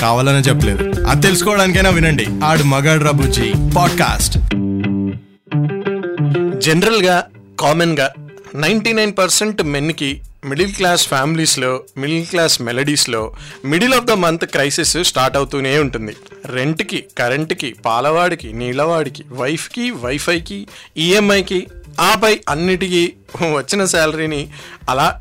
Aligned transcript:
కావాలనే 0.00 0.38
చెప్పలేదు. 0.38 1.06
అది 1.06 1.20
తెలుసుకోవడానికైనా 1.20 1.90
వినండి. 1.90 2.26
ఆడు 2.44 2.62
మగాడు 2.62 3.12
బుజ్జి. 3.12 3.52
పాడ్కాస్ట్. 3.76 4.38
జనరల్గా 6.60 7.24
కామన్గా 7.60 8.12
నైంటీ 8.54 8.92
నైన్ 8.92 9.12
పర్సెంట్ 9.18 9.62
మెన్కి 9.62 10.20
మిడిల్ 10.44 10.72
క్లాస్ 10.72 11.08
ఫ్యామిలీస్లో 11.08 11.80
middle 11.96 12.26
class 12.26 12.62
మెలడీస్లో 12.62 13.32
middle 13.64 13.94
of 13.94 14.04
the 14.04 14.10
month 14.10 14.44
crisis 14.44 15.04
start 15.04 15.36
అవుతూనే 15.36 15.78
ఉంటుంది. 15.78 16.16
రెంట్కి 16.44 17.04
కరెంట్కి 17.18 17.74
పాలవాడికి 17.84 18.52
నీళ్ళవాడికి 18.52 19.24
వైఫ్కి 19.32 19.90
వైఫైకి 19.90 20.66
ఈఎంఐకి 20.96 21.66
ఆపై 22.00 22.40
అన్నిటికీ 22.48 23.12
వచ్చిన 23.44 23.84
శాలరీని 23.84 24.48
అలా 24.88 25.18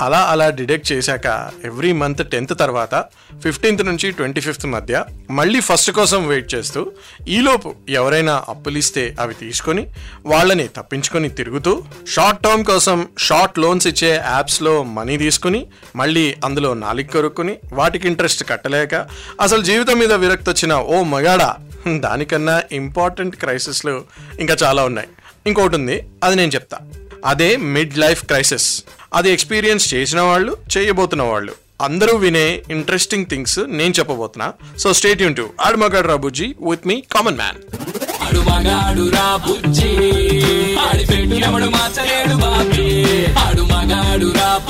అలా 0.00 0.18
అలా 0.18 0.50
డిడక్ట్ 0.50 0.92
చేశాక 0.92 1.50
ఎవ్రీ 1.64 1.92
మంత్ 1.92 2.30
టెన్త్ 2.30 2.58
తర్వాత 2.58 2.94
ఫిఫ్టీన్త్ 3.42 3.84
నుంచి 3.84 4.10
ట్వంటీ 4.10 4.40
ఫిఫ్త్ 4.40 4.66
మధ్య 4.66 5.04
మళ్ళీ 5.30 5.60
ఫస్ట్ 5.60 5.90
కోసం 5.90 6.28
వెయిట్ 6.28 6.54
చేస్తూ 6.54 6.92
ఈలోపు 7.28 7.74
ఎవరైనా 7.88 8.44
అప్పులిస్తే 8.48 9.16
అవి 9.20 9.34
తీసుకొని 9.34 9.86
వాళ్ళని 10.26 10.68
తప్పించుకొని 10.68 11.28
తిరుగుతూ 11.28 11.82
షార్ట్ 12.06 12.42
టర్మ్ 12.42 12.64
కోసం 12.64 13.08
షార్ట్ 13.18 13.58
లోన్స్ 13.58 13.86
ఇచ్చే 13.86 14.10
యాప్స్లో 14.10 14.82
మనీ 14.82 15.16
తీసుకుని 15.16 15.66
మళ్ళీ 15.96 16.34
అందులో 16.44 16.74
నాలిక్ 16.74 17.12
కొరుక్కుని 17.12 17.56
వాటికి 17.72 18.08
ఇంట్రెస్ట్ 18.08 18.48
కట్టలేక 18.48 19.06
అసలు 19.40 19.62
జీవితం 19.62 19.98
మీద 19.98 20.12
విరక్తి 20.12 20.50
వచ్చిన 20.50 20.74
ఓ 20.74 21.02
మగాడా 21.02 21.56
దానికన్నా 22.00 22.62
ఇంపార్టెంట్ 22.72 23.36
క్రైసిస్లు 23.36 24.04
ఇంకా 24.40 24.56
చాలా 24.62 24.84
ఉన్నాయి. 24.84 25.08
ఇంకోటి 25.46 25.74
ఉంది 25.74 26.06
అది 26.24 26.36
నేను 26.36 26.50
చెప్తా. 26.54 26.78
అదే 27.26 27.56
మిడ్ 27.56 27.98
లైఫ్ 27.98 28.24
క్రైసిస్. 28.24 28.84
అది 29.14 29.32
ఎక్స్పీరియన్స్ 29.32 29.94
చేసిన 29.94 30.20
వాళ్ళు 30.20 30.56
చేయబోతున్న 30.76 31.22
వాళ్ళు. 31.22 31.52
అందరూ 31.80 32.16
వినే 32.16 32.62
ఇంట్రెస్టింగ్ 32.70 33.26
థింగ్స్ 33.26 33.58
నేను 33.66 33.94
చెప్పబోతున్నా. 33.98 34.52
సో 34.78 34.92
స్టేట్ 34.92 35.22
యూన్ 35.22 35.36
టు 35.36 35.50
ఆడమగాడు 35.60 36.08
రాబుజీ 36.08 36.54
విత్ 36.68 36.86
మీ 36.86 37.02
కామన్ 37.12 37.36
మ్యాన్ 37.36 37.58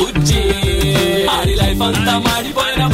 బుజ్జి. 0.00 0.38
ఆడి 1.26 1.54
లైఫ్ 1.54 1.82
అంతా 1.82 2.18
మాడిపోయిన 2.18 2.86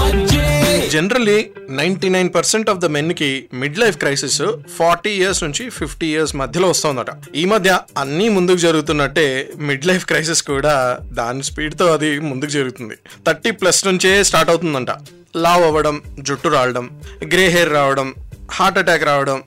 generally 0.93 1.37
ninety 1.79 2.09
nine 2.15 2.29
percent 2.35 2.69
of 2.71 2.79
the 2.79 2.87
మెన్కి 2.95 3.29
mid 3.63 3.79
life 3.79 3.97
crisis 4.03 4.39
forty 4.79 5.11
years 5.11 5.41
నుంచి 5.45 5.65
ఫిఫ్టీ 5.79 6.07
ఇయర్స్ 6.07 6.33
మధ్యలో 6.41 6.69
వస్తుందట. 6.69 7.11
ఈ 7.35 7.45
మధ్య 7.53 7.71
అన్నీ 7.99 8.27
ముందుకు 8.37 8.61
జరుగుతున్నట్టే 8.65 9.27
మిడ్ 9.69 9.87
లైఫ్ 9.91 10.05
క్రైసిస్ 10.07 10.43
కూడా 10.43 10.75
దాని 11.21 11.43
స్పీడ్తో 11.51 11.87
అది 11.93 12.11
ముందుకు 12.31 12.51
జరుగుతుంది. 12.51 12.97
థర్టీ 13.27 13.51
ప్లస్ 13.51 13.81
నుంచే 13.87 14.13
స్టార్ట్ 14.25 14.51
అవుతుందంట. 14.51 14.91
లావ్ 15.37 15.65
అవ్వడం 15.69 16.03
జుట్టు 16.21 16.49
రావడం 16.49 16.87
గ్రే 17.35 17.47
హెయిర్ 17.57 17.73
రావడం 17.79 18.11
హార్ట్ 18.53 18.79
అటాక్ 18.79 19.09
రావడం 19.13 19.41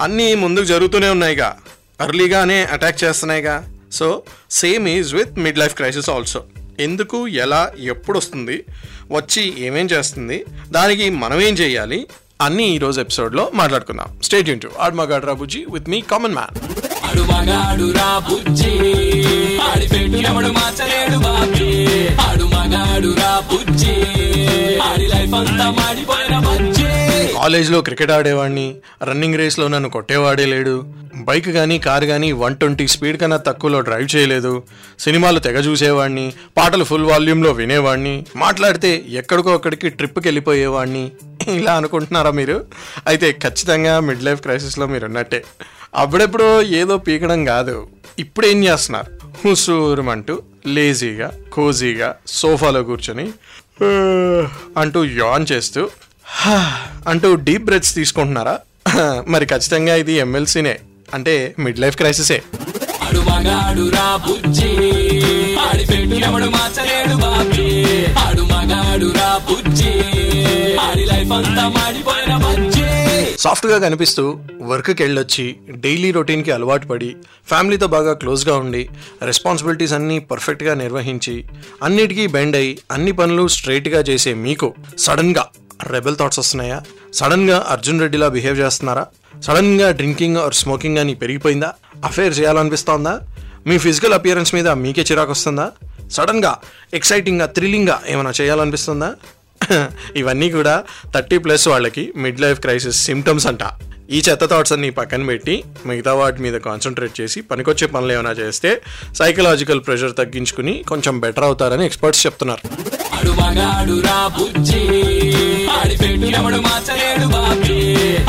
అన్నీ 0.00 0.34
ముందుకు 0.34 0.64
జరుగుతూనే 0.74 1.10
ఉన్నాయిగా. 1.16 1.50
అర్లీగానే 2.00 2.60
attack 2.76 3.02
చేస్తున్నాయిగా. 3.04 3.56
So 3.92 4.22
same 4.62 4.86
is 4.98 5.14
with 5.14 5.34
mid 5.46 5.58
life 5.58 5.74
crisis 5.74 6.10
also 6.10 6.42
ఎందుకు 6.86 7.18
ఎలా 7.44 7.60
ఎప్పుడు 7.92 8.18
వస్తుంది? 8.18 8.56
వచ్చి 9.10 9.54
ఏమేం 9.58 9.86
చేస్తుంది? 9.86 10.44
దానికి 10.70 11.10
మనం 11.10 11.40
ఏం 11.40 11.54
చేయాలి? 11.54 12.06
అన్ని 12.40 12.74
ఈ 12.74 12.78
రోజు 12.78 13.00
ఎపిసోడ్లో 13.00 13.50
మాట్లాడుకుందాం. 13.54 14.06
స్టేట్ 14.22 14.48
యూన్ 14.48 14.60
టు 14.60 14.70
ఆడ్మగాడ్ 14.80 15.24
రాబుజీ 15.24 15.66
విత్ 15.70 15.88
మీ 15.88 16.00
కామన్ 16.00 16.34
మ్యాన్ 16.34 16.78
కాలేజ్లో 27.38 27.80
క్రికెట్ 27.80 28.10
ఆడేవాడిని 28.10 28.74
రన్నింగ్ 29.02 29.34
రేస్లో 29.34 29.68
నన్ను 29.68 29.90
కొట్టేవాడే 29.90 30.46
లేడు. 30.46 30.84
బైక్ 31.14 31.48
కానీ 31.48 31.78
కార్ 31.78 32.04
కానీ 32.04 32.28
వన్ 32.32 32.56
ట్వంటీ 32.56 32.86
స్పీడ్ 32.94 33.20
కన్నా 33.20 33.36
తక్కువలో 33.36 33.80
డ్రైవ్ 33.80 34.08
చేయలేదు. 34.16 34.62
సినిమాలు 35.04 35.38
తెగ 35.38 35.58
చూసేవాడిని 35.58 36.26
పాటలు 36.58 36.84
ఫుల్ 36.84 37.04
వాల్యూమ్లో 37.04 37.50
వినేవాడిని 37.50 38.14
మాట్లాడితే 38.36 39.04
ఎక్కడికో 39.08 39.54
అక్కడికి 39.54 39.88
ట్రిప్కి 39.88 40.26
వెళ్ళిపోయేవాడిని 40.28 41.04
ఇలా 41.58 41.74
అనుకుంటున్నారా 41.74 42.30
మీరు? 42.30 42.64
అయితే 43.06 43.30
ఖచ్చితంగా 43.32 44.00
మిడ్ 44.00 44.24
లైఫ్ 44.24 44.42
క్రైసిస్లో 44.42 44.86
మీరు 44.86 45.04
ఉన్నట్టే 45.04 45.42
అప్పుడెప్పుడో 45.94 46.62
ఏదో 46.62 46.96
పీకడం 46.98 47.44
కాదు. 47.44 47.76
ఇప్పుడు 48.18 48.46
ఏం 48.46 48.64
చేస్తున్నారు? 48.64 49.10
హుసూరుమంటూ 49.44 50.42
లేజీగా 50.66 51.30
కోజీగా 51.52 52.08
సోఫాలో 52.26 52.82
కూర్చొని 52.82 53.26
అంటూ 54.76 55.04
యాన్ 55.04 55.46
చేస్తూ 55.52 55.82
అంటూ 57.08 57.28
డీప్ 57.34 57.64
బ్రెత్స్ 57.64 57.94
తీసుకుంటున్నారా? 57.94 58.56
మరి 59.28 59.46
ఖచ్చితంగా 59.46 59.94
ఇది 60.02 60.12
ఎమ్మెల్సీనే. 60.12 60.74
అంటే 61.14 61.54
మిడ్ 61.58 61.78
లైఫ్ 61.78 61.96
క్రైసిసే 61.96 62.42
బజ్జి. 67.16 67.66
సాఫ్ట్గా 73.38 73.78
కనిపిస్తూ 73.78 74.24
వర్క్కి 74.62 75.02
వెళ్ళొచ్చి 75.02 75.44
డైలీ 75.70 76.10
రొటీన్కి 76.10 76.50
అలవాటు 76.52 76.86
పడి 76.86 77.16
ఫ్యామిలీతో 77.48 77.86
బాగా 77.86 78.14
క్లోజ్గా 78.14 78.56
ఉండి 78.56 78.82
రెస్పాన్సిబిలిటీస్ 79.22 79.92
అన్నీ 79.92 80.18
పర్ఫెక్ట్గా 80.18 80.74
నిర్వహించి 80.74 81.44
అన్నిటికీ 81.82 82.26
బెండ్ 82.26 82.56
అయ్యి 82.56 82.78
అన్ని 82.90 83.12
పనులు 83.12 83.48
స్ట్రైట్గా 83.48 84.00
చేసే 84.00 84.34
మీకు 84.34 84.68
సడన్గా 84.98 85.44
రెబెల్ 85.90 86.16
థాట్స్ 86.16 86.38
వస్తున్నాయా? 86.38 86.78
సడన్గా 87.12 87.64
అర్జున్ 87.68 88.00
రెడ్డిలా 88.00 88.28
బిహేవ్ 88.28 88.58
చేస్తున్నారా? 88.60 89.04
సడన్గా 89.42 89.90
డ్రింకింగ్ 89.90 90.36
ఆర్ 90.36 90.54
స్మోకింగ్ 90.54 90.98
అని 90.98 91.14
పెరిగిపోయిందా? 91.14 91.72
అఫేర్ 92.04 92.38
చేయాలనిపిస్తోందా? 92.38 93.20
మీ 93.66 93.78
ఫిజికల్ 93.78 94.12
అపియరెన్స్ 94.12 94.54
మీద 94.54 94.68
మీకే 94.68 95.02
చిరాకు 95.02 95.30
వస్తుందా 95.30 95.70
సడన్గా 96.10 96.56
ఎక్సైటింగ్గా 96.94 97.46
థ్రిల్లింగ్గా 97.46 98.02
ఏమైనా 98.08 98.32
చేయాలనిపిస్తుందా? 98.40 99.14
ఇవన్నీ 100.16 100.50
కూడా 100.50 100.84
థర్టీ 101.14 101.38
ప్లస్ 101.38 101.68
వాళ్ళకి 101.68 102.12
మిడ్ 102.16 102.40
లైఫ్ 102.40 102.60
క్రైసిస్ 102.60 103.04
సిమ్టమ్స్ 103.04 103.46
అంట. 103.46 103.58
ఈ 104.10 104.22
చెత్త 104.28 104.44
థాట్స్ 104.44 104.72
అన్ని 104.72 104.90
పక్కన 104.90 105.26
పెట్టి 105.26 105.64
మిగతా 105.86 106.12
వాటి 106.14 106.42
మీద 106.42 106.54
కాన్సన్ట్రేట్ 106.54 107.20
చేసి 107.20 107.40
పనికొచ్చే 107.40 107.86
పనులు 107.86 108.12
ఏమైనా 108.12 108.30
చేస్తే 108.30 108.82
సైకలాజికల్ 109.14 109.80
ప్రెషర్ 109.86 110.16
తగ్గించుకుని 110.16 110.84
కొంచెం 110.88 111.20
బెటర్ 111.20 111.44
అవుతారని 111.44 111.84
ఎక్స్పర్ట్స్ 111.84 112.26
చెప్తున్నారు. 112.26 112.68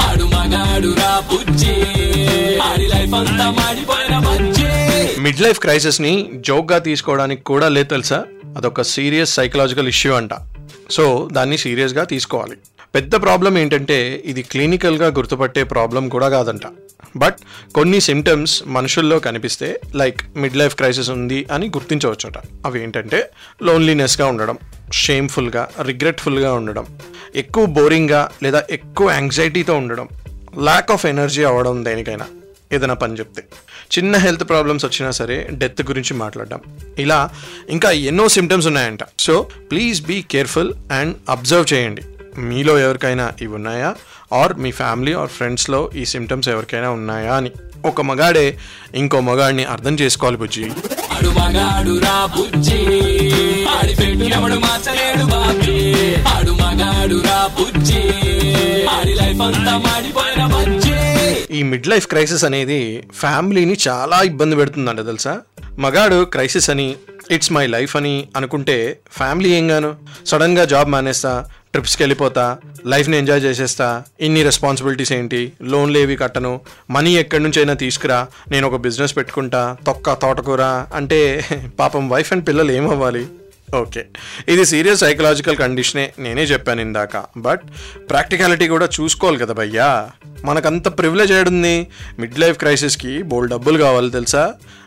ఆడు 0.02 0.19
రా 0.52 1.20
బుజ్జి. 1.20 1.74
ఆడి 2.58 2.88
లైఫ్ 2.88 3.14
అంతా 3.14 3.52
మాడిపోయిన 3.52 4.20
మిడ్ 5.20 5.42
లైఫ్ 5.42 5.60
క్రైసిస్ని 5.60 6.32
జోక్గా 6.36 6.78
తీసుకోవడానికి 6.78 7.44
కూడా 7.44 7.68
లేదు 7.68 7.88
తెలుసా? 7.88 8.26
అదొక 8.58 8.82
సీరియస్ 8.82 9.34
సైకలాజికల్ 9.34 9.88
ఇష్యూ 9.88 10.14
అంట. 10.14 10.30
సో 10.90 11.30
దాన్ని 11.32 11.58
సీరియస్గా 11.58 12.04
తీసుకోవాలి. 12.04 12.56
పెద్ద 12.96 13.22
ప్రాబ్లం 13.22 13.58
ఏంటంటే 13.58 14.24
ఇది 14.26 14.42
క్లినికల్గా 14.42 15.08
గుర్తుపట్టే 15.08 15.64
ప్రాబ్లం 15.64 16.10
కూడా 16.10 16.30
కాదంట. 16.30 16.62
బట్ 17.18 17.36
కొన్ని 17.76 18.02
సిమ్టమ్స్ 18.02 18.64
మనుషుల్లో 18.68 19.20
కనిపిస్తే 19.20 19.82
లైక్ 19.96 20.22
మిడ్ 20.38 20.58
లైఫ్ 20.58 20.76
క్రైసిస్ 20.76 21.10
ఉంది 21.10 21.48
అని 21.52 21.68
గుర్తించవచ్చట. 21.68 22.34
అవి 22.66 22.84
ఏంటంటే 22.84 23.30
లోన్లీనెస్గా 23.64 24.28
ఉండడం 24.28 24.58
షేమ్ఫుల్గా 24.94 25.70
రిగ్రెట్ఫుల్గా 25.82 26.54
ఉండడం 26.54 26.86
ఎక్కువ 27.36 27.66
బోరింగ్గా 27.66 28.30
లేదా 28.44 28.64
ఎక్కువ 28.72 29.12
యాంగ్జైటీతో 29.12 29.76
ఉండడం 29.78 30.08
ల్యాక్ 30.58 30.92
ఆఫ్ 30.92 31.06
ఎనర్జీ 31.06 31.44
అవ్వడం 31.44 31.86
దేనికైనా. 31.86 32.26
ఏదైనా 32.74 32.94
పని 32.94 33.14
చెప్తే. 33.14 33.44
చిన్న 33.98 34.18
హెల్త్ 34.18 34.50
ప్రాబ్లమ్స్ 34.50 34.86
వచ్చినా 34.86 35.12
సరే 35.12 35.48
డెత్ 35.52 35.82
గురించి 35.82 36.14
మాట్లాడడం. 36.14 36.60
ఇలా 37.00 37.30
ఇంకా 37.70 37.92
ఎన్నో 37.92 38.28
సిమ్టమ్స్ 38.28 38.68
ఉన్నాయంట. 38.68 39.00
So 39.20 39.48
please 39.72 40.06
be 40.06 40.22
careful 40.22 40.74
and 40.92 41.16
observe 41.30 41.74
చేయండి. 41.74 42.02
మీలో 42.38 42.80
ఎవరికైనా 42.80 43.32
ఇవి 43.42 43.54
ఉన్నాయా? 43.54 43.96
ఆర్ 44.34 44.54
మీ 44.54 44.72
ఫ్యామిలీ 44.72 45.14
ఆర్ 45.14 45.30
ఫ్రెండ్స్లో 45.30 45.92
ఈ 45.96 46.06
సిమ్టమ్స్ 46.06 46.50
ఎవరికైనా 46.50 46.90
ఉన్నాయా 46.90 47.36
అని. 47.36 47.52
ఒక 47.86 48.02
మగాడే 48.02 48.58
ఇంకో 48.96 49.20
మగాడిని 49.20 49.66
అర్థం 49.66 49.96
చేసుకోవాలి 49.96 50.38
బుజ్జి. 50.38 50.72
ఆడి 59.00 59.14
లైఫ్ 59.14 59.42
అంతా 59.42 60.29
ఈ 61.60 61.64
మిడ్ 61.64 61.88
లైఫ్ 61.88 62.08
క్రైసిస్ 62.08 62.44
అనేది 62.44 62.82
ఫ్యామిలీని 63.14 63.78
చాలా 63.88 64.22
ఇబ్బంది 64.22 64.56
పెడుతుందంట 64.56 65.00
తెలుసా? 65.06 65.34
మగాడు 65.80 66.26
క్రైసిస్ 66.26 66.70
అని 66.70 66.96
ఇట్స్ 67.32 67.52
మై 67.52 67.68
లైఫ్ 67.68 67.96
అని 67.96 68.28
అనుకుంటే 68.36 68.76
ఫ్యామిలీ 69.18 69.50
ఏం 69.50 69.72
గాను? 69.72 69.92
సడన్గా 70.26 70.66
జాబ్ 70.66 70.90
మానేస్తా 70.90 71.32
ట్రిప్స్కి 71.74 72.04
వెళ్ళిపోతా 72.04 72.58
లైఫ్ని 72.86 73.18
ఎంజాయ్ 73.18 73.42
చేసేస్తా 73.42 73.88
ఇన్ని 74.22 74.44
రెస్పాన్సిబిలిటీస్ 74.44 75.14
ఏంటి? 75.14 75.54
లోన్లు 75.64 75.98
ఏవి 75.98 76.16
కట్టను? 76.16 76.62
మనీ 76.90 77.16
ఎక్కడి 77.16 77.44
నుంచైనా 77.44 77.74
తీసుకురా 77.74 78.28
నేను 78.52 78.68
ఒక 78.68 78.76
బిజినెస్ 78.76 79.18
పెట్టుకుంటా 79.18 79.78
తొక్క 79.86 80.14
తోటకూర 80.14 80.62
అంటే 80.94 81.20
పాపం 81.80 82.10
వైఫ్ 82.10 82.34
అండ్ 82.34 82.48
పిల్లలు 82.48 82.72
ఏమవ్వాలి? 82.72 83.24
ఓకే. 83.76 84.06
ఇది 84.48 84.66
సీరియస్ 84.66 85.00
సైకలాజికల్ 85.00 85.56
కండిషనే 85.56 86.14
నేనే 86.20 86.44
చెప్పాను 86.44 86.82
ఇందాక. 86.82 87.24
బట్ 87.38 87.62
ప్రాక్టికాలిటీ 88.10 88.68
కూడా 88.68 88.86
చూసుకోవాలి 88.86 89.40
కదా 89.40 89.54
భయ్యా. 89.54 90.10
మనకంత 90.46 90.88
ప్రివిలేజ్ 90.88 91.32
ఏడుంది? 91.32 91.88
మిడ్ 92.20 92.40
లైఫ్ 92.40 92.58
క్రైసిస్కి 92.58 93.24
బోల్ 93.24 93.50
డబ్బులు 93.50 93.78
కావాలి 93.78 94.12
తెలుసా? 94.12 94.46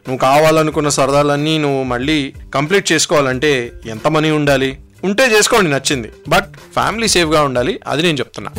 నువ్వు 0.08 0.16
కావాలనుకున్న 0.16 0.88
సరదాలన్నీ 0.88 1.58
నువ్వు 1.58 1.82
మళ్ళీ 1.82 2.34
కంప్లీట్ 2.54 2.92
చేసుకోవాలంటే 2.92 3.72
ఎంత 3.86 4.08
మనీ 4.08 4.30
ఉండాలి? 4.30 4.78
ఉంటే 5.04 5.38
చేసుకోండి 5.38 5.70
నచ్చింది. 5.70 6.12
బట్ 6.28 6.54
ఫ్యామిలీ 6.54 7.08
సేఫ్గా 7.08 7.42
ఉండాలి 7.42 7.80
అది 7.86 8.02
నేను 8.02 8.18
చెప్తున్నా. 8.18 8.50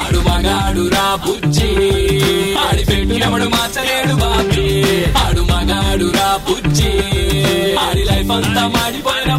ఆడు 0.00 0.18
మగాడు 5.40 6.10
రా 6.14 6.38
బుజ్జి. 6.50 7.17
ఆడి 7.78 8.04
లైఫ్ 8.04 8.30
అంతా 8.30 8.68
మాడిపోయిన 8.68 9.38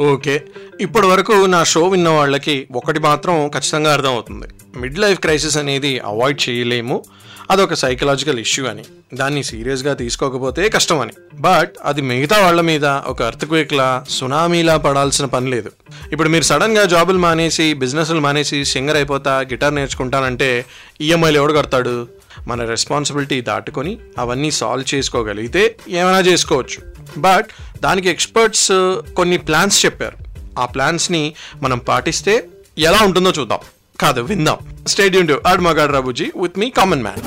ఓకే. 0.00 0.42
ఇప్పటి 0.80 1.06
వరకు 1.06 1.32
నా 1.32 1.64
షో 1.64 1.88
విన్న 1.88 2.08
వాళ్ళకి 2.08 2.68
ఒకటి 2.74 3.00
మాత్రం 3.00 3.48
ఖచ్చితంగా 3.48 3.92
అర్థమవుతుంది. 3.92 4.46
మిడ్ 4.76 4.98
లైఫ్ 4.98 5.20
క్రైసిస్ 5.20 5.56
అనేది 5.56 5.98
అవాయిడ్ 5.98 6.48
చేయలేము. 6.48 7.04
అదొక 7.50 7.74
సైకలాజికల్ 7.74 8.38
ఇష్యూ 8.38 8.66
అని. 8.66 8.82
దాన్ని 9.14 9.44
సీరియస్గా 9.44 9.94
తీసుకోకపోతే 9.94 10.68
కష్టం 10.68 11.00
అని. 11.00 11.12
బట్ 11.34 11.72
అది 11.84 12.00
మిగతా 12.00 12.38
వాళ్ళ 12.38 12.60
మీద 12.60 12.84
ఒక 12.84 13.22
అర్థక్వేక్లా 13.22 14.04
సునామీలా 14.10 14.76
పడాల్సిన 14.76 15.26
పని 15.26 15.50
లేదు. 15.50 15.70
ఇప్పుడు 16.12 16.28
మీరు 16.28 16.44
సడన్గా 16.44 16.84
జాబులు 16.84 17.18
మానేసి 17.18 17.74
బిజినెస్లు 17.74 18.20
మానేసి 18.20 18.64
సింగర్ 18.64 18.96
అయిపోతా 18.96 19.40
గిటార్ 19.40 19.74
నేర్చుకుంటానంటే 19.74 20.64
ఈఎంఐలు 21.00 21.36
ఎవడు 21.36 21.52
కడతాడు? 21.52 22.25
మన 22.48 22.64
రెస్పాన్సిబిలిటీ 22.64 23.40
దాటుకొని 23.40 23.98
అవన్నీ 24.18 24.50
సాల్వ్ 24.50 24.94
చేసుకోగలిగితే 24.94 25.76
ఏమైనా 25.88 26.18
చేసుకోవచ్చు. 26.18 26.92
బట్ 27.18 27.46
దానికి 27.82 28.08
ఎక్స్పర్ట్స్ 28.08 28.72
కొన్ని 29.16 29.36
ప్లాన్స్ 29.36 29.84
చెప్పారు. 29.84 30.16
ఆ 30.58 30.66
ప్లాన్స్ని 30.66 31.34
మనం 31.62 31.78
పాటిస్తే 31.78 32.48
ఎలా 32.78 32.98
ఉంటుందో 33.02 33.32
చూద్దాం. 33.38 33.58
కాదు 34.00 34.20
విందాం. 34.20 34.86
స్టేడియం 34.86 35.26
టు 35.26 35.42
ఆడ్ 35.46 35.60
మగాడ్ 35.60 35.92
రాబుజీ 35.92 36.32
విత్ 36.36 36.58
మీ 36.58 36.70
కామన్ 36.70 37.02
మ్యాన్ 37.02 37.20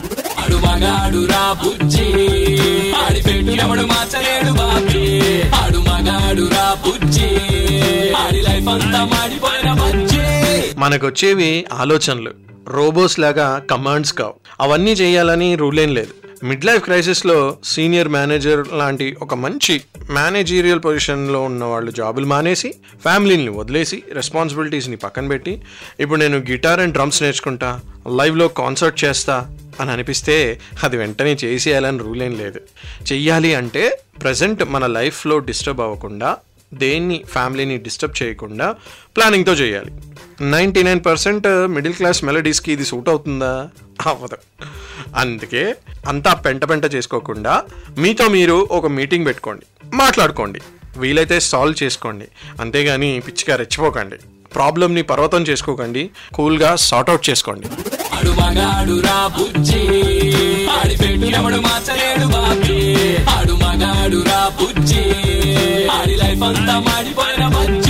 మనకొచ్చేవి 10.77 11.65
ఆలోచనలు. 11.73 12.49
రోబోస్ 12.69 13.19
లాగా 13.19 13.62
కమాండ్స్ 13.71 14.13
కావు. 14.13 14.33
అవన్నీ 14.62 14.92
చేయాలని 14.92 15.56
రూల్ 15.56 15.80
ఏం 15.80 15.94
లేదు. 15.94 16.13
మిడ్ 16.44 16.66
లైఫ్ 16.66 16.83
క్రైసిస్లో 16.83 17.57
సీనియర్ 17.63 18.07
మేనేజర్ 18.07 18.68
లాంటి 18.74 19.18
ఒక 19.21 19.33
మంచి 19.33 19.81
మేనేజీరియల్ 20.10 20.80
పొజిషన్లో 20.80 21.42
ఉన్న 21.42 21.63
వాళ్ళు 21.63 21.92
జాబులు 21.92 22.25
మానేసి 22.25 22.75
ఫ్యామిలీని 23.01 23.50
వదిలేసి 23.50 24.04
రెస్పాన్సిబిలిటీస్ని 24.13 24.95
పక్కన 24.95 25.27
పెట్టి 25.27 25.62
ఇప్పుడు 26.00 26.19
నేను 26.19 26.38
గిటార్ 26.38 26.80
అండ్ 26.80 26.94
డ్రమ్స్ 26.94 27.24
నేర్చుకుంటా 27.24 27.80
లైవ్లో 28.16 28.48
కాన్సర్ట్ 28.48 29.04
చేస్తా 29.04 29.48
అని 29.80 29.92
అనిపిస్తే 29.92 30.60
అది 30.83 30.98
వెంటనే 30.98 31.38
చేసేయాలని 31.44 32.00
రూల్ 32.00 32.22
ఏం 32.22 32.38
లేదు. 32.38 32.60
చెయ్యాలి 33.12 33.56
అంటే 33.56 34.00
ప్రజెంట్ 34.24 34.63
మన 34.69 34.86
లైఫ్లో 34.86 35.39
డిస్టర్బ్ 35.39 35.81
అవ్వకుండా 35.81 36.38
దేన్ని 36.74 37.24
ఫ్యామిలీని 37.31 37.77
డిస్టర్బ్ 37.77 38.24
చేయకుండా 38.24 38.75
ప్లానింగ్తో 39.16 39.54
చేయాలి. 39.54 39.92
Ninety 40.42 40.83
nine 40.83 41.01
percent 41.06 41.68
middle 41.68 41.94
class 41.94 42.24
మెలడీస్కి 42.24 42.71
ఇది 42.71 42.86
సూట్ 42.86 43.10
అవుతుందా? 43.10 43.69
అవ్వదు. 44.06 44.38
అందుకే 45.16 45.75
అంతా 46.07 46.33
పెంట 46.33 46.63
పెంట 46.63 46.95
చేసుకోకుండా 46.95 47.63
మీతో 47.98 48.27
మీరు 48.27 48.68
ఒక 48.71 48.86
మీటింగ్ 48.86 49.25
పెట్టుకోండి. 49.25 49.66
మాట్లాడుకోండి. 49.94 50.60
వీలైతే 50.98 51.39
సాల్వ్ 51.39 51.83
చేసుకోండి. 51.83 52.25
అంతేగాని 52.62 53.19
పిచ్చిగా 53.27 53.56
రెచ్చిపోకండి. 53.56 54.15
ప్రాబ్లమ్ని 54.56 55.01
పర్వతం 55.01 55.42
చేసుకోకండి. 55.42 56.10
కూల్గా 56.33 56.75
సార్ట్అవుట్ 56.75 57.30
చేసుకోండి. 57.30 57.68
మగాడు 58.29 58.59
మగాడు 58.59 58.99
రా 58.99 59.27
బుజ్జి. 59.27 59.81
ఆడి 60.67 60.97
పెట్టినప్పుడు 60.97 61.55
మార్చలేడు 61.55 62.27
బాబీ. 62.27 63.17
ఆడు 63.17 63.53
మగాడు 63.53 64.23
రా 64.25 64.51
బుజ్జి. 64.61 65.03
ఆడి 65.87 66.15
లైఫ్ 66.15 66.43
అంతా 66.43 66.79
మాడిపోయిన 66.79 67.47
బుజ్జి. 67.47 67.89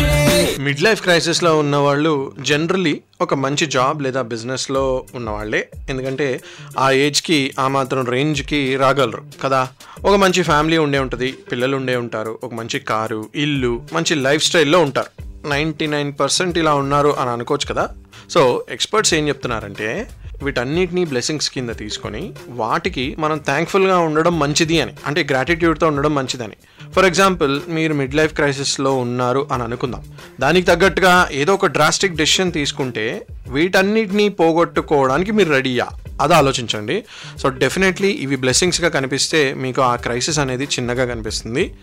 మిడ్ 0.62 0.82
లైఫ్ 0.82 1.02
క్రైసిస్లో 1.02 1.58
ఉన్న 1.58 1.76
వాళ్ళు 1.76 2.32
జనరలీ 2.42 3.02
ఒక 3.22 3.34
మంచి 3.34 3.66
జాబ్ 3.66 4.04
లేదా 4.04 4.22
బిజినెస్లో 4.22 5.06
ఉన్నవాళ్ళే. 5.16 5.70
ఎందుకంటే 5.90 6.42
ఆ 6.80 6.92
ఏజ్కి 6.92 7.54
ఆ 7.60 7.68
మాత్రం 7.68 8.06
రేంజ్కి 8.06 8.76
రాగలరు 8.76 9.24
కదా. 9.44 9.68
ఒక 10.06 10.16
మంచి 10.16 10.44
ఫ్యామిలీ 10.44 10.78
ఉండే 10.78 11.00
ఉంటుంది 11.00 11.32
పిల్లలు 11.52 11.76
ఉండే 11.76 11.96
ఉంటారు 11.96 12.40
ఒక 12.44 12.54
మంచి 12.54 12.80
కారు 12.80 13.30
ఇల్లు 13.36 13.82
మంచి 13.94 14.16
లైఫ్ 14.16 14.44
స్టైల్లో 14.44 14.80
ఉంటారు. 14.80 15.24
నైంటీ 15.48 15.88
నైన్ 15.88 16.14
పర్సెంట్ 16.20 16.58
ఇలా 16.58 16.74
ఉన్నారు 16.74 17.16
అని 17.20 17.30
అనుకోవచ్చు 17.30 17.74
కదా. 17.74 17.90
సో 18.30 18.66
ఎక్స్పర్ట్స్ 18.70 19.14
ఏం 19.14 19.28
చెప్తున్నారంటే 19.28 20.10
వీటన్నిటినీ 20.44 21.06
బ్లెస్సింగ్స్ 21.06 21.50
కింద 21.50 21.70
తీసుకొని 21.70 22.34
వాటికి 22.48 23.16
మనం 23.20 23.38
థ్యాంక్ఫుల్గా 23.38 23.98
ఉండడం 24.00 24.40
మంచిది 24.40 24.82
అని 24.82 24.94
అంటే 25.06 25.24
గ్రాటిట్యూడ్తో 25.24 25.88
ఉండడం 25.88 26.16
మంచిదని. 26.16 26.54
ఫర్ 26.92 27.06
ఎగ్జాంపుల్ 27.06 27.62
మీరు 27.68 27.94
మిడ్ 27.94 28.16
లైఫ్ 28.16 28.34
క్రైసిస్లో 28.34 28.98
ఉన్నారు 28.98 29.48
అని 29.52 29.64
అనుకుందాం. 29.64 30.04
దానికి 30.40 30.68
తగ్గట్టుగా 30.68 31.30
ఏదో 31.32 31.54
ఒక 31.54 31.66
డ్రాస్టిక్ 31.66 32.14
డెసిషన్ 32.14 32.52
తీసుకుంటే 32.52 33.26
వీటన్నిటినీ 33.50 34.30
పోగొట్టుకోవడానికి 34.30 35.32
మీరు 35.32 35.50
రెడీయా 35.50 35.88
అది 36.22 36.34
ఆలోచించండి. 36.34 37.04
సో 37.38 37.50
డెఫినెట్లీ 37.50 38.08
ఇవి 38.08 38.36
బ్లెస్సింగ్స్గా 38.36 38.90
కనిపిస్తే 38.90 39.54
మీకు 39.54 39.82
ఆ 39.82 39.96
క్రైసిస్ 39.96 40.40
అనేది 40.40 40.64
చిన్నగా 40.64 41.06
కనిపిస్తుంది 41.06 41.74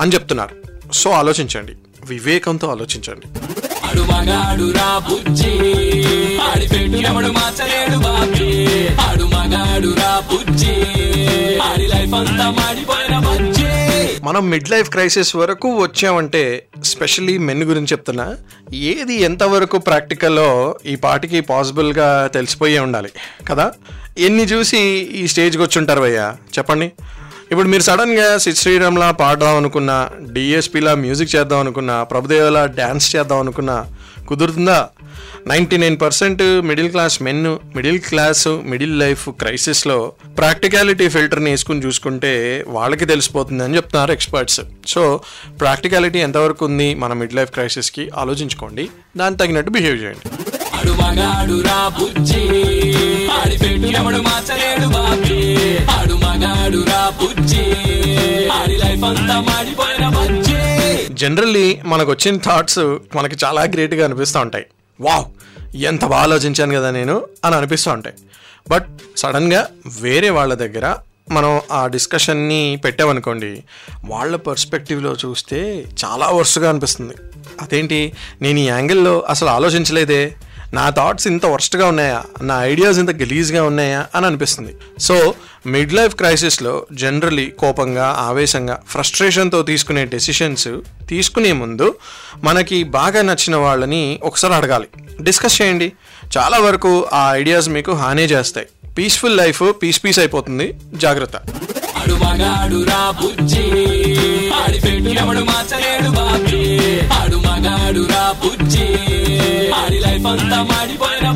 అని 0.00 0.12
చెప్తున్నారు. 0.14 0.56
సో 0.92 1.10
ఆలోచించండి. 1.10 1.72
వివేకంతో 2.04 2.68
ఆలోచించండి. 2.68 3.26
ఆడు 3.92 4.02
మగాడు 4.02 4.70
రా 4.72 4.98
బుజ్జి. 4.98 5.50
ఆడి 6.42 6.68
పెట్టినప్పుడు 6.68 7.06
ఎవడు 7.06 7.32
మార్చలేడు 7.32 7.98
బాబీ. 7.98 8.76
ఆడు 9.00 9.24
మగాడు 9.24 9.94
రా 9.98 10.22
బుజ్జి. 10.32 10.74
ఆడి 11.58 11.86
లైఫ్ 11.86 12.14
అంతా 12.14 12.50
మాడిపోయిన 12.50 13.18
బుజ్జి. 13.18 13.66
మనం 14.22 14.50
మిడ్ 14.50 14.70
లైఫ్ 14.70 14.90
క్రైసిస్ 14.90 15.36
వరకు 15.36 15.76
వచ్చామంటే 15.82 16.66
స్పెషలీ 16.84 17.38
మెన్ 17.38 17.62
గురించి 17.62 17.86
చెప్తున్నా 17.92 18.36
ఏది 18.72 19.14
ఎంతవరకు 19.14 19.78
ప్రాక్టికల్లో 19.78 20.76
ఈ 20.86 20.94
పాటికి 20.96 21.40
పాసిబుల్గా 21.40 22.26
తెలిసిపోయే 22.26 22.78
ఉండాలి 22.78 23.08
కదా? 23.48 23.72
ఎన్ని 24.18 24.42
చూసి 24.42 24.78
ఈ 25.16 25.26
స్టేజ్కి 25.26 25.62
వచ్చి 25.62 25.78
ఉంటారు 25.78 26.00
భయ్యా? 26.00 26.36
చెప్పండి. 26.58 26.92
ఇప్పుడు 27.52 27.68
మీరు 27.68 27.82
సడన్గా 27.82 28.38
సిద్ 28.38 28.56
శ్రీరామ్లా 28.56 29.10
పాడదాం 29.10 29.56
అనుకున్నా 29.56 30.10
డిఎస్పీలా 30.32 30.94
మ్యూజిక్ 30.94 31.36
చేద్దాం 31.36 31.58
అనుకున్నా 31.58 32.02
ప్రభుదేవలా 32.02 32.66
డ్యాన్స్ 32.66 33.16
చేద్దాం 33.16 33.38
అనుకున్నా 33.38 33.76
కుదురుతుందా? 34.28 34.88
Ninety 35.46 35.76
nine 35.76 36.00
percent 36.00 36.42
middle 36.42 36.90
class 36.90 37.22
men 37.22 37.46
middle 37.76 38.00
class 38.00 38.46
middle 38.72 38.98
life 38.98 39.28
క్రైసిస్లో 39.28 40.12
practicality 40.38 41.08
ఫిల్టర్ని 41.08 41.50
వేసుకుని 41.50 41.86
చూసుకుంటే 41.86 42.32
వాళ్ళకి 42.68 43.04
తెలిసిపోతుంది 43.04 43.64
అని 43.64 43.76
చెప్తున్నారు 43.76 44.12
ఎక్స్పర్ట్స్ 44.12 44.60
సో 44.86 45.20
ప్రాక్టికాలిటీ 45.60 46.18
ఎంతవరకు 46.18 46.64
ఉంది 46.64 46.94
మన 46.94 47.12
మిడ్ 47.12 47.34
లైఫ్ 47.34 47.50
క్రైసిస్కి 47.50 48.10
ఆలోచించుకోండి. 48.16 48.88
దానికి 49.16 49.40
తగినట్టు 49.42 49.70
బిహేవ్ 49.70 50.02
చేయండి. 50.02 50.31
ఆడు 50.92 51.02
మగాడు 51.02 51.60
రా 51.60 51.88
బుజ్జి. 51.88 52.40
ఆడి 53.26 53.58
పెట్టు 53.58 53.86
ఎవడు 53.86 54.16
మార్చలేడు 54.16 54.86
బాబీ. 54.88 55.56
ఆడు 55.76 56.14
మగాడు 56.14 56.84
రా 56.90 57.12
బుజ్జి. 57.22 57.62
ఆడి 58.48 58.76
లైఫ్ 58.76 59.04
అంతా 59.04 59.40
మాడిపోయిన 59.40 60.08
బుజ్జి. 60.08 61.14
జనరల్లీ 61.14 61.80
మనకు 61.84 62.10
వచ్చిన 62.10 62.36
థాట్స్ 62.36 62.78
మనకి 63.16 63.36
చాలా 63.44 63.62
గ్రేట్గా 63.62 64.04
అనిపిస్తూ 64.04 64.40
ఉంటాయి. 64.40 64.66
వావ్ 65.00 65.24
ఎంత 65.74 66.04
బాగా 66.04 66.22
ఆలోచించాను 66.22 66.74
కదా 66.74 66.90
నేను 66.90 67.26
అని 67.44 67.54
అనిపిస్తూ 67.54 67.90
ఉంటాయి. 67.90 68.16
బట్ 68.68 68.86
సడన్గా 69.16 69.66
వేరే 70.00 70.30
వాళ్ళ 70.30 70.54
దగ్గర 70.54 70.96
మనం 71.30 71.60
ఆ 71.72 71.86
డిస్కషన్ని 71.86 72.78
పెట్టామనుకోండి 72.84 73.64
వాళ్ళ 74.04 74.36
పర్స్పెక్టివ్లో 74.36 75.16
చూస్తే 75.26 75.84
చాలా 76.04 76.26
వరుసగా 76.26 76.68
అనిపిస్తుంది. 76.68 77.14
అదేంటి? 77.60 78.12
నేను 78.42 78.58
ఈ 78.58 78.66
యాంగిల్లో 78.66 79.20
అసలు 79.20 79.48
ఆలోచించలేదే? 79.48 80.34
నా 80.72 80.90
థాట్స్ 80.90 81.26
ఇంత 81.26 81.46
వర్స్ట్గా 81.46 81.86
ఉన్నాయా? 81.86 82.22
నా 82.42 82.64
ఐడియాస్ 82.64 82.98
ఇంత 82.98 83.10
గలీజ్గా 83.10 83.64
ఉన్నాయా? 83.64 84.06
అని 84.14 84.26
అనిపిస్తుంది. 84.26 84.76
సో 84.98 85.34
మిడ్ 85.66 85.92
లైఫ్ 85.92 86.16
క్రైసిస్లో 86.16 86.86
జనరలీ 86.92 87.46
కోపంగా 87.46 88.16
ఆవేశంగా 88.18 88.80
ఫ్రస్ట్రేషన్తో 88.88 89.62
తీసుకునే 89.62 90.04
డెసిషన్స్ 90.04 90.68
తీసుకునే 91.08 91.52
ముందు 91.52 91.94
మనకి 92.42 92.82
బాగా 92.82 93.22
నచ్చిన 93.22 93.56
వాళ్ళని 93.56 94.20
ఒకసారి 94.22 94.54
అడగాలి. 94.54 94.88
డిస్కస్ 95.22 95.62
చేయండి. 95.62 95.92
చాలా 96.38 96.58
వరకు 96.58 97.06
ఆ 97.12 97.34
ఐడియాస్ 97.34 97.68
మీకు 97.68 97.92
హాని 97.92 98.24
చేస్తాయి. 98.24 98.66
పీస్ఫుల్ 98.98 99.36
లైఫ్ 99.36 99.62
పీస్ 99.82 100.04
పీస్ 100.04 100.18
అయిపోతుంది. 100.18 100.74
జాగ్రత్త. 100.94 101.36
ఆడు 101.96 102.14
మగాడు 102.14 102.84
రా 108.10 108.34
బుజ్జి. 108.44 109.11
ఆడి 109.74 110.00
లైఫ్ 110.00 110.26
అంతా 110.26 110.62
మాడిపోయిన 110.62 111.28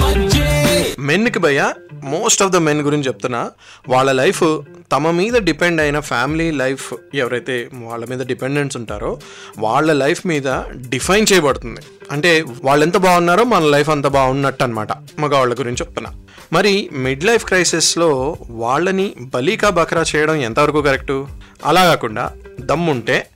మెన్కి 0.99 1.39
భయ్య 1.39 1.73
మోస్ట్ 2.05 2.43
ఆఫ్ 2.43 2.53
ద 2.53 2.57
మెన్ 2.57 2.81
గురించి 2.81 3.07
చెప్తున్నా 3.07 3.51
వాళ్ళ 3.89 4.13
లైఫ్ 4.13 4.61
తమ 4.93 5.11
మీద 5.11 5.33
డిపెండ్ 5.33 5.81
అయిన 5.81 6.01
ఫ్యామిలీ 6.01 6.51
లైఫ్ 6.51 6.95
ఎవరైతే 7.15 7.69
వాళ్ళ 7.75 8.05
మీద 8.05 8.27
డిపెండెంట్స్ 8.27 8.77
ఉంటారో 8.77 9.21
వాళ్ళ 9.59 9.93
లైఫ్ 9.93 10.27
మీద 10.27 10.49
డిఫైన్ 10.89 11.27
చేయబడుతుంది. 11.33 11.81
అంటే 12.11 12.45
వాళ్ళు 12.65 12.85
ఎంత 12.85 12.97
బాగున్నారో 12.97 13.45
మన 13.45 13.65
లైఫ్ 13.65 13.91
అంత 13.91 14.07
బాగున్నట్టు 14.07 14.65
అనమాట 14.65 14.93
మగవాళ్ళ 15.19 15.55
గురించి 15.55 15.77
చెప్తున్నా. 15.77 16.13
మరి 16.53 16.91
మిడ్ 16.93 17.25
లైఫ్ 17.25 17.45
క్రైసిస్లో 17.45 18.37
వాళ్ళని 18.51 19.13
బలీకా 19.21 19.71
బకరా 19.71 20.05
చేయడం 20.17 20.35
ఎంతవరకు 20.35 20.83
కరెక్టు 20.83 21.29
అలా 21.65 21.85
కాకుండా 21.85 22.31
దమ్ముంటే 22.61 23.27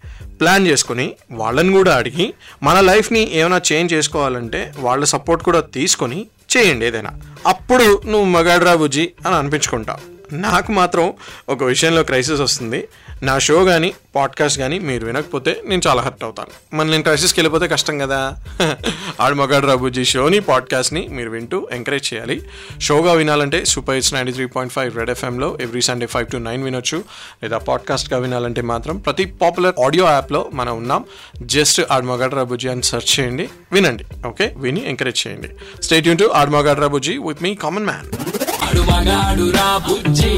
ప్లాన్ 0.40 0.66
చేసుకుని 0.66 1.06
వాళ్ళని 1.40 1.72
కూడా 1.72 1.94
అడిగి 1.96 2.26
మన 2.62 2.76
లైఫ్ని 2.90 3.22
ఏమైనా 3.40 3.60
చేంజ్ 3.70 3.94
చేసుకోవాలంటే 3.94 4.60
వాళ్ళ 4.78 5.04
సపోర్ట్ 5.14 5.42
కూడా 5.48 5.60
తీసుకొని 5.60 6.20
చేయండి 6.56 6.86
ఏదైనా. 6.86 7.12
అప్పుడు 7.46 7.88
నువ్వు 8.06 8.28
మగాడ్రా 8.36 8.74
బుజ్జి 8.74 9.04
అని 9.26 9.34
అనిపించుకుంటావు. 9.34 10.00
నాకు 10.32 10.72
మాత్రం 10.72 11.12
ఒక 11.48 11.64
విషయంలో 11.64 12.02
క్రైసిస్ 12.02 12.40
వస్తుంది. 12.40 12.88
నా 13.22 13.38
షో 13.38 13.64
కానీ 13.64 13.94
పాడ్కాస్ట్ 14.16 14.58
కానీ 14.58 14.78
మీరు 14.78 15.06
వినకపోతే 15.06 15.62
నేను 15.64 15.82
చాలా 15.86 16.02
హర్ట్ 16.02 16.24
అవుతాను. 16.24 16.76
మన 16.76 16.86
నేను 16.86 17.02
క్రైసిస్కి 17.02 17.40
వెళ్ళిపోతే 17.40 17.68
కష్టం 17.68 17.98
కదా. 17.98 18.36
ఆడు 19.20 19.34
మగాడు 19.34 19.76
బుజ్జి 19.76 20.04
షోని 20.04 20.40
పాడ్కాస్ట్ని 20.40 21.08
మీరు 21.08 21.30
వింటూ 21.30 21.68
ఎంకరేజ్ 21.72 22.14
చేయాలి. 22.14 22.42
షోగా 22.80 23.12
వినాలంటే 23.12 23.64
super 23.64 23.94
hits 23.94 24.14
ninety 24.14 24.32
three 24.32 24.46
point 24.46 24.74
five 24.74 24.96
red 24.96 25.10
ఎఫ్ఎంలో 25.10 25.58
every 25.60 25.80
Sunday 25.80 26.06
five 26.06 26.26
to 26.26 26.36
nine 26.36 26.62
వినొచ్చు. 26.62 27.04
లేదా 27.42 27.58
పాడ్కాస్ట్గా 27.58 28.18
వినాలంటే 28.18 28.62
మాత్రం 28.62 28.96
ప్రతి 28.96 29.24
పాపులర్ 29.24 29.74
ఆడియో 29.84 30.06
యాప్లో 30.06 30.50
మనం 30.52 30.76
ఉన్నాం. 30.76 31.04
జస్ట్ 31.42 31.80
ఆడమగాడ్రా 31.90 32.42
బుజ్జి 32.42 32.68
అని 32.68 32.82
సెర్చ్ 32.82 33.20
చేయండి 33.20 33.48
వినండి. 33.72 34.04
ఓకే? 34.26 34.54
విని 34.56 34.88
ఎంకరేజ్ 34.88 35.28
చేయండి. 35.28 35.48
స్టేట్ 35.82 36.06
యూన్ 36.06 36.18
టు 36.18 36.30
ఆడమగాడ్రా 36.34 36.86
బుజ్జి 36.86 37.18
విత్ 37.18 37.42
మీ 37.42 37.54
కామన్ 37.54 37.84
మ్యాన్. 37.84 38.29
ఆడు 38.70 38.80
మగాడు 38.80 39.50
రా 39.50 39.80
బుజ్జి. 39.88 40.30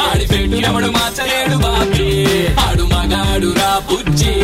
ఆడి 0.00 0.26
పెట్టినప్పుడు 0.26 0.86
మార్చలేడు 0.86 1.56
బాబీ. 1.56 2.36
ఆడు 2.60 2.82
మగాడు 2.82 3.54
రా 3.58 3.82
బుజ్జి. 3.90 4.34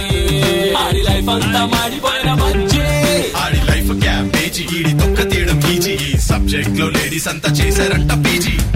ఆడి 0.76 1.02
లైఫ్ 1.02 1.28
అంతా 1.28 1.66
మాడిపోయిన 1.66 2.34
బజ్జి. 2.34 2.86
ఆడి 3.36 3.60
లైఫ్ 3.70 4.00
క్యాబేజీ 4.00 4.62
ఈడి 4.78 4.90
తొక్క 4.90 5.30
తీయడం 5.30 5.58
పీజీ 5.58 5.92
ఈ 5.92 6.18
సబ్జెక్ట్లో 6.18 6.88
లేడీస్ 6.88 7.28
అంతా 7.28 7.52
చేశారంట 7.52 8.12
పీజీ. 8.12 8.75